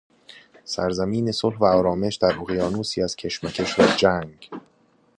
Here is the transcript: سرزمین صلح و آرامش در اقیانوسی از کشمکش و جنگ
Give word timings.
سرزمین 0.63 1.31
صلح 1.31 1.57
و 1.57 1.65
آرامش 1.65 2.15
در 2.15 2.37
اقیانوسی 2.39 3.01
از 3.01 3.15
کشمکش 3.15 3.79
و 3.79 3.83
جنگ 3.97 4.49